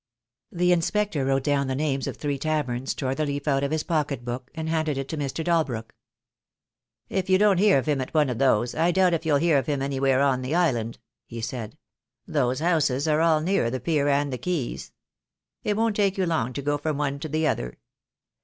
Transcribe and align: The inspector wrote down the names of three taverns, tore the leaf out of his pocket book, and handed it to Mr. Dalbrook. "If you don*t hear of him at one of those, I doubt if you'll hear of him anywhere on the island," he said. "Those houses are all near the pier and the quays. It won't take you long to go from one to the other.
The 0.51 0.71
inspector 0.71 1.25
wrote 1.25 1.43
down 1.43 1.67
the 1.67 1.75
names 1.75 2.07
of 2.07 2.17
three 2.17 2.39
taverns, 2.39 2.95
tore 2.95 3.13
the 3.13 3.27
leaf 3.27 3.47
out 3.47 3.63
of 3.63 3.69
his 3.69 3.83
pocket 3.83 4.25
book, 4.25 4.49
and 4.55 4.67
handed 4.67 4.97
it 4.97 5.07
to 5.09 5.15
Mr. 5.17 5.43
Dalbrook. 5.45 5.93
"If 7.07 7.29
you 7.29 7.37
don*t 7.37 7.61
hear 7.61 7.77
of 7.77 7.85
him 7.85 8.01
at 8.01 8.11
one 8.11 8.27
of 8.27 8.39
those, 8.39 8.73
I 8.73 8.89
doubt 8.89 9.13
if 9.13 9.27
you'll 9.27 9.37
hear 9.37 9.59
of 9.59 9.67
him 9.67 9.79
anywhere 9.79 10.19
on 10.23 10.41
the 10.41 10.55
island," 10.55 10.97
he 11.27 11.39
said. 11.39 11.77
"Those 12.25 12.61
houses 12.61 13.07
are 13.07 13.21
all 13.21 13.41
near 13.41 13.69
the 13.69 13.79
pier 13.79 14.07
and 14.09 14.33
the 14.33 14.39
quays. 14.39 14.91
It 15.63 15.77
won't 15.77 15.97
take 15.97 16.17
you 16.17 16.25
long 16.25 16.53
to 16.53 16.63
go 16.63 16.79
from 16.79 16.97
one 16.97 17.19
to 17.19 17.29
the 17.29 17.45
other. 17.45 17.77